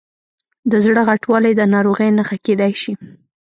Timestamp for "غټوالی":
1.09-1.53